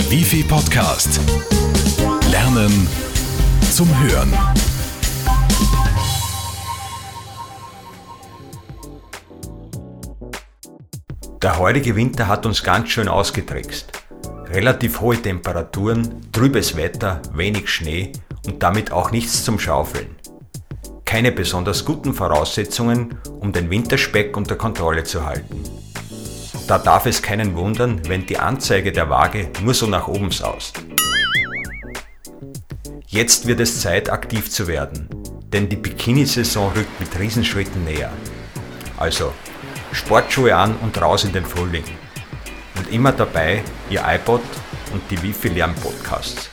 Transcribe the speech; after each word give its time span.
Der 0.00 0.10
Wifi 0.10 0.42
Podcast. 0.42 1.20
Lernen 2.30 2.88
zum 3.70 3.86
Hören. 4.02 4.32
Der 11.42 11.58
heutige 11.58 11.96
Winter 11.96 12.28
hat 12.28 12.46
uns 12.46 12.62
ganz 12.62 12.88
schön 12.88 13.08
ausgetrickst. 13.08 13.92
Relativ 14.46 15.02
hohe 15.02 15.20
Temperaturen, 15.20 16.32
trübes 16.32 16.78
Wetter, 16.78 17.20
wenig 17.34 17.68
Schnee 17.68 18.12
und 18.46 18.62
damit 18.62 18.92
auch 18.92 19.10
nichts 19.10 19.44
zum 19.44 19.58
Schaufeln. 19.58 20.16
Keine 21.04 21.30
besonders 21.30 21.84
guten 21.84 22.14
Voraussetzungen, 22.14 23.18
um 23.40 23.52
den 23.52 23.68
Winterspeck 23.68 24.34
unter 24.34 24.56
Kontrolle 24.56 25.04
zu 25.04 25.26
halten. 25.26 25.62
Da 26.70 26.78
darf 26.78 27.06
es 27.06 27.20
keinen 27.20 27.56
wundern, 27.56 28.00
wenn 28.06 28.26
die 28.26 28.38
Anzeige 28.38 28.92
der 28.92 29.10
Waage 29.10 29.50
nur 29.60 29.74
so 29.74 29.88
nach 29.88 30.06
oben 30.06 30.30
saust. 30.30 30.80
Jetzt 33.08 33.48
wird 33.48 33.58
es 33.58 33.80
Zeit, 33.80 34.08
aktiv 34.08 34.48
zu 34.48 34.68
werden, 34.68 35.08
denn 35.52 35.68
die 35.68 35.74
Bikini-Saison 35.74 36.70
rückt 36.76 37.00
mit 37.00 37.18
Riesenschritten 37.18 37.82
näher. 37.82 38.12
Also, 38.96 39.32
Sportschuhe 39.90 40.54
an 40.54 40.76
und 40.80 41.02
raus 41.02 41.24
in 41.24 41.32
den 41.32 41.44
Frühling. 41.44 41.82
Und 42.76 42.92
immer 42.92 43.10
dabei 43.10 43.64
Ihr 43.90 44.04
iPod 44.06 44.42
und 44.92 45.02
die 45.10 45.20
Wifi 45.24 45.48
Lernpodcasts. 45.48 46.50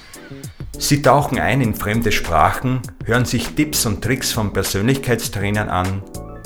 Sie 0.80 1.04
tauchen 1.04 1.38
ein 1.38 1.62
in 1.62 1.76
fremde 1.76 2.12
Sprachen, 2.12 2.82
hören 3.06 3.26
sich 3.26 3.50
Tipps 3.50 3.86
und 3.86 4.04
Tricks 4.04 4.32
von 4.32 4.52
Persönlichkeitstrainern 4.52 5.70
an, 5.70 6.02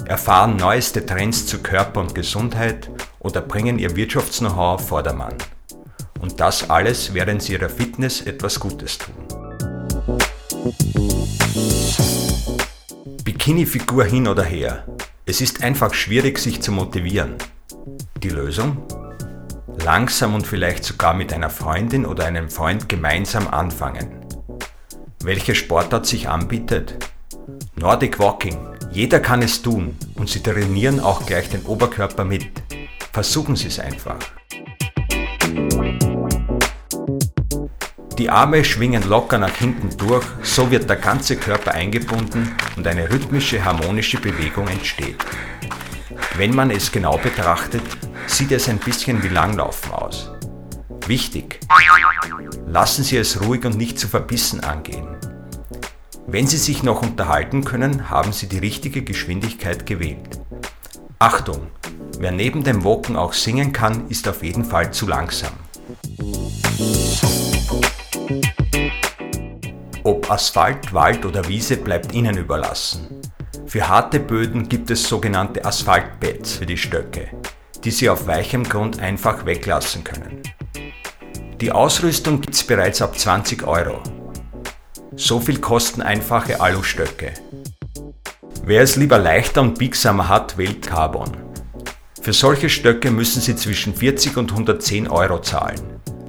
erfahren 0.05 0.55
neueste 0.55 1.05
Trends 1.05 1.46
zu 1.46 1.60
Körper 1.60 2.02
und 2.02 2.16
Gesundheit 2.16 2.90
oder 3.20 3.41
bringen 3.41 3.80
ihr 3.80 3.96
Wirtschafts-Know-how 3.96 4.76
auf 4.76 4.88
Vordermann. 4.88 5.36
Und 6.20 6.40
das 6.40 6.70
alles, 6.70 7.14
während 7.14 7.41
sie 7.41 7.54
ihrer 7.54 7.70
Fitness 7.70 8.22
etwas 8.22 8.60
Gutes 8.60 8.98
tun. 8.98 9.16
Bikini-Figur 13.24 14.05
hin 14.05 14.27
oder 14.27 14.43
her. 14.43 14.85
Es 15.26 15.41
ist 15.41 15.63
einfach 15.63 15.93
schwierig, 15.93 16.38
sich 16.38 16.62
zu 16.62 16.71
motivieren. 16.71 17.36
Die 18.21 18.30
Lösung? 18.30 18.77
Langsam 19.84 20.36
und 20.36 20.46
vielleicht 20.46 20.84
sogar 20.84 21.13
mit 21.13 21.34
einer 21.34 21.49
Freundin 21.49 22.05
oder 22.05 22.26
einem 22.26 22.49
Freund 22.49 22.88
gemeinsam 22.88 23.48
anfangen. 23.48 24.21
Welche 25.24 25.55
Sportart 25.55 26.05
sich 26.05 26.30
anbietet? 26.30 26.98
Nordic 27.76 28.20
Walking. 28.20 28.71
Jeder 28.93 29.21
kann 29.21 29.41
es 29.41 29.61
tun 29.61 29.97
und 30.15 30.29
Sie 30.29 30.43
trainieren 30.43 30.99
auch 30.99 31.25
gleich 31.25 31.49
den 31.49 31.63
Oberkörper 31.65 32.25
mit. 32.25 32.47
Versuchen 33.13 33.55
Sie 33.55 33.67
es 33.67 33.79
einfach. 33.79 34.20
Die 38.17 38.29
Arme 38.29 38.65
schwingen 38.65 39.07
locker 39.07 39.37
nach 39.37 39.55
hinten 39.55 39.95
durch, 39.97 40.25
so 40.43 40.69
wird 40.69 40.89
der 40.89 40.97
ganze 40.97 41.37
Körper 41.37 41.71
eingebunden 41.71 42.53
und 42.75 42.85
eine 42.85 43.09
rhythmische, 43.09 43.63
harmonische 43.63 44.19
Bewegung 44.19 44.67
entsteht. 44.67 45.23
Wenn 46.35 46.53
man 46.53 46.69
es 46.69 46.91
genau 46.91 47.17
betrachtet, 47.17 47.84
sieht 48.27 48.51
es 48.51 48.67
ein 48.67 48.77
bisschen 48.77 49.23
wie 49.23 49.29
Langlaufen 49.29 49.91
aus. 49.93 50.31
Wichtig, 51.07 51.62
lassen 52.67 53.05
Sie 53.05 53.17
es 53.17 53.41
ruhig 53.41 53.63
und 53.63 53.77
nicht 53.77 53.97
zu 53.97 54.09
verbissen 54.09 54.59
angehen. 54.59 55.21
Wenn 56.32 56.48
Sie 56.48 56.55
sich 56.55 56.82
noch 56.82 57.01
unterhalten 57.01 57.65
können, 57.65 58.10
haben 58.10 58.32
Sie 58.32 58.48
die 58.48 58.60
richtige 58.60 59.01
Geschwindigkeit 59.01 59.85
gewählt. 59.85 60.40
Achtung, 61.20 61.68
wer 62.20 62.32
neben 62.32 62.63
dem 62.63 62.85
Woken 62.85 63.18
auch 63.18 63.34
singen 63.34 63.74
kann, 63.74 64.07
ist 64.07 64.29
auf 64.29 64.41
jeden 64.41 64.63
Fall 64.63 64.94
zu 64.94 65.07
langsam. 65.07 65.52
Ob 70.06 70.31
Asphalt, 70.31 70.94
Wald 70.94 71.25
oder 71.25 71.46
Wiese 71.50 71.75
bleibt 71.75 72.13
Ihnen 72.13 72.38
überlassen. 72.38 73.22
Für 73.66 73.90
harte 73.90 74.22
Böden 74.22 74.69
gibt 74.69 74.90
es 74.90 75.03
sogenannte 75.03 75.66
Asphaltbeds 75.66 76.53
für 76.53 76.66
die 76.66 76.78
Stöcke, 76.78 77.28
die 77.84 77.92
Sie 77.92 78.09
auf 78.09 78.25
weichem 78.25 78.63
Grund 78.63 79.02
einfach 79.02 79.46
weglassen 79.46 80.06
können. 80.06 80.42
Die 81.59 81.74
Ausrüstung 81.74 82.40
gibt 82.40 82.56
es 82.56 82.63
bereits 82.63 83.02
ab 83.02 83.19
20 83.19 83.68
Euro. 83.68 84.02
So 85.22 85.40
viel 85.40 85.59
kosten 85.59 86.02
einfache 86.02 86.62
Alustöcke. 86.62 87.32
Wer 88.66 88.82
es 88.82 88.96
lieber 88.96 89.20
leichter 89.20 89.62
und 89.62 89.78
biegsamer 89.78 90.28
hat, 90.28 90.58
wählt 90.58 90.82
Carbon. 90.82 91.30
Für 92.20 92.34
solche 92.34 92.70
Stöcke 92.70 93.12
müssen 93.12 93.40
Sie 93.40 93.56
zwischen 93.56 93.94
40 93.94 94.38
und 94.38 94.50
110 94.50 95.08
Euro 95.08 95.40
zahlen. 95.40 95.80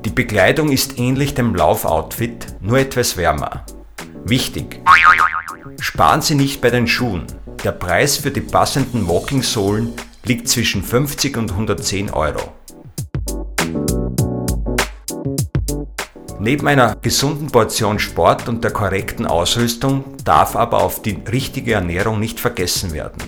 Die 0.04 0.10
Bekleidung 0.10 0.70
ist 0.70 0.98
ähnlich 0.98 1.32
dem 1.32 1.54
Laufoutfit, 1.54 2.48
nur 2.60 2.80
etwas 2.80 3.16
wärmer. 3.16 3.64
Wichtig! 4.24 4.82
Sparen 5.80 6.20
Sie 6.20 6.34
nicht 6.34 6.60
bei 6.60 6.68
den 6.68 6.86
Schuhen. 6.86 7.26
Der 7.64 7.72
Preis 7.72 8.18
für 8.18 8.30
die 8.30 8.42
passenden 8.42 9.08
Walking-Sohlen 9.08 9.94
liegt 10.24 10.50
zwischen 10.50 10.84
50 10.84 11.38
und 11.38 11.50
110 11.50 12.10
Euro. 12.10 12.52
Neben 16.44 16.66
einer 16.66 16.96
gesunden 16.96 17.52
Portion 17.52 18.00
Sport 18.00 18.48
und 18.48 18.64
der 18.64 18.72
korrekten 18.72 19.26
Ausrüstung 19.26 20.16
darf 20.24 20.56
aber 20.56 20.82
auf 20.82 21.00
die 21.00 21.16
richtige 21.30 21.74
Ernährung 21.74 22.18
nicht 22.18 22.40
vergessen 22.40 22.92
werden. 22.92 23.22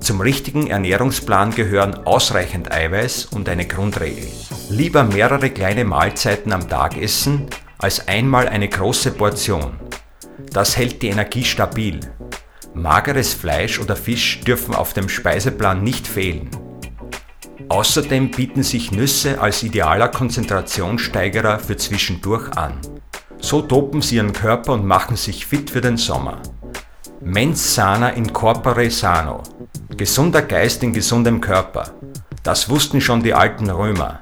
Zum 0.00 0.20
richtigen 0.20 0.66
Ernährungsplan 0.66 1.54
gehören 1.54 1.94
ausreichend 1.94 2.72
Eiweiß 2.72 3.26
und 3.26 3.48
eine 3.48 3.68
Grundregel. 3.68 4.26
Lieber 4.68 5.04
mehrere 5.04 5.48
kleine 5.48 5.84
Mahlzeiten 5.84 6.52
am 6.52 6.68
Tag 6.68 7.00
essen, 7.00 7.46
als 7.78 8.08
einmal 8.08 8.48
eine 8.48 8.68
große 8.68 9.12
Portion. 9.12 9.78
Das 10.50 10.76
hält 10.76 11.02
die 11.02 11.10
Energie 11.10 11.44
stabil. 11.44 12.00
Mageres 12.74 13.32
Fleisch 13.32 13.78
oder 13.78 13.94
Fisch 13.94 14.40
dürfen 14.40 14.74
auf 14.74 14.92
dem 14.92 15.08
Speiseplan 15.08 15.84
nicht 15.84 16.08
fehlen. 16.08 16.50
Außerdem 17.74 18.30
bieten 18.30 18.62
sich 18.62 18.92
Nüsse 18.92 19.40
als 19.40 19.64
idealer 19.64 20.06
Konzentrationssteigerer 20.06 21.58
für 21.58 21.76
zwischendurch 21.76 22.56
an. 22.56 22.74
So 23.40 23.62
dopen 23.62 24.00
sie 24.00 24.14
ihren 24.14 24.32
Körper 24.32 24.74
und 24.74 24.86
machen 24.86 25.16
sich 25.16 25.44
fit 25.44 25.70
für 25.70 25.80
den 25.80 25.96
Sommer. 25.96 26.40
Mens 27.20 27.74
sana 27.74 28.10
in 28.10 28.32
corpore 28.32 28.88
sano. 28.92 29.42
Gesunder 29.96 30.42
Geist 30.42 30.84
in 30.84 30.92
gesundem 30.92 31.40
Körper. 31.40 31.90
Das 32.44 32.68
wussten 32.68 33.00
schon 33.00 33.24
die 33.24 33.34
alten 33.34 33.68
Römer. 33.68 34.20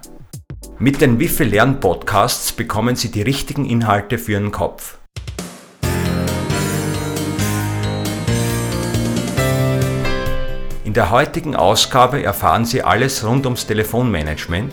Mit 0.78 1.02
den 1.02 1.20
Wiffel 1.20 1.48
Lern 1.48 1.78
Podcasts 1.78 2.52
bekommen 2.52 2.96
Sie 2.96 3.10
die 3.10 3.20
richtigen 3.20 3.66
Inhalte 3.66 4.16
für 4.16 4.32
Ihren 4.32 4.50
Kopf. 4.50 4.96
In 10.92 10.94
der 10.94 11.10
heutigen 11.10 11.56
Ausgabe 11.56 12.22
erfahren 12.22 12.66
Sie 12.66 12.82
alles 12.82 13.24
rund 13.24 13.46
ums 13.46 13.66
Telefonmanagement. 13.66 14.70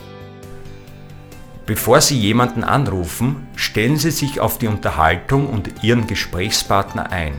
Bevor 1.64 2.02
Sie 2.02 2.18
jemanden 2.18 2.62
anrufen, 2.62 3.48
stellen 3.56 3.96
Sie 3.96 4.10
sich 4.10 4.38
auf 4.38 4.58
die 4.58 4.66
Unterhaltung 4.66 5.46
und 5.46 5.82
Ihren 5.82 6.06
Gesprächspartner 6.06 7.10
ein. 7.10 7.32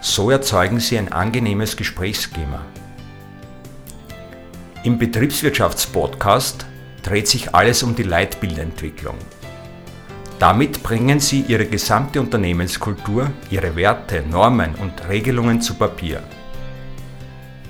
So 0.00 0.32
erzeugen 0.32 0.80
Sie 0.80 0.98
ein 0.98 1.12
angenehmes 1.12 1.76
Gesprächsschema. 1.76 2.62
Im 4.82 4.98
Betriebswirtschaftspodcast 4.98 6.66
dreht 7.04 7.28
sich 7.28 7.54
alles 7.54 7.84
um 7.84 7.94
die 7.94 8.02
Leitbildentwicklung. 8.02 9.14
Damit 10.40 10.82
bringen 10.82 11.20
Sie 11.20 11.42
Ihre 11.42 11.66
gesamte 11.66 12.20
Unternehmenskultur, 12.20 13.30
Ihre 13.48 13.76
Werte, 13.76 14.24
Normen 14.28 14.74
und 14.74 15.08
Regelungen 15.08 15.60
zu 15.60 15.74
Papier. 15.74 16.24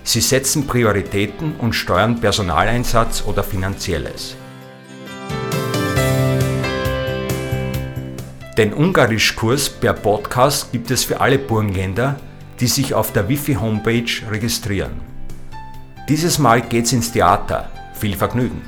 Sie 0.07 0.21
setzen 0.21 0.69
Prioritäten 0.69 1.57
und 1.57 1.73
steuern 1.73 2.21
Personaleinsatz 2.21 3.25
oder 3.27 3.43
Finanzielles. 3.43 4.37
Den 8.57 8.73
Ungarischkurs 8.73 9.69
per 9.69 9.95
Podcast 9.95 10.71
gibt 10.71 10.93
es 10.93 11.03
für 11.03 11.21
alle 11.21 11.41
Burgenländer, 11.41 12.21
die 12.61 12.69
sich 12.69 12.95
auf 12.95 13.13
der 13.13 13.29
Wifi-Homepage 13.29 14.31
registrieren. 14.31 15.01
Dieses 16.09 16.39
Mal 16.39 16.63
geht's 16.63 16.93
ins 16.93 17.11
Theater. 17.11 17.69
Viel 17.95 18.15
Vergnügen! 18.15 18.63